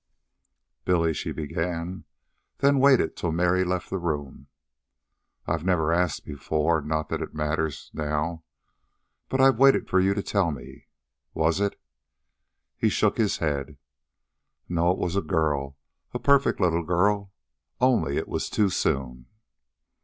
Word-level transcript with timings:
"Billy," 0.83 1.13
she 1.13 1.31
began; 1.31 2.05
then 2.57 2.79
waited 2.79 3.15
till 3.15 3.31
Mary 3.31 3.63
left 3.63 3.91
the 3.91 3.99
room. 3.99 4.47
"I 5.45 5.55
never 5.61 5.93
asked 5.93 6.25
before 6.25 6.81
not 6.81 7.09
that 7.09 7.21
it 7.21 7.35
matters... 7.35 7.91
now. 7.93 8.43
But 9.29 9.41
I 9.41 9.51
waited 9.51 9.87
for 9.87 9.99
you 9.99 10.15
to 10.15 10.23
tell 10.23 10.49
me. 10.49 10.87
Was 11.35 11.59
it...?" 11.61 11.79
He 12.77 12.89
shook 12.89 13.17
his 13.19 13.37
head. 13.37 13.77
"No; 14.67 14.89
it 14.89 14.97
was 14.97 15.15
a 15.15 15.21
girl. 15.21 15.77
A 16.15 16.19
perfect 16.19 16.59
little 16.59 16.81
girl. 16.81 17.31
Only... 17.79 18.17
it 18.17 18.27
was 18.27 18.49
too 18.49 18.69
soon." 18.71 19.27